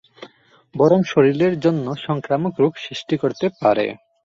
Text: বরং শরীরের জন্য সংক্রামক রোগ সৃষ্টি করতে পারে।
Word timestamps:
বরং 0.75 0.99
শরীরের 1.03 1.53
জন্য 1.59 1.85
সংক্রামক 2.05 2.53
রোগ 2.59 2.73
সৃষ্টি 2.77 3.15
করতে 3.17 3.45
পারে। 3.61 3.85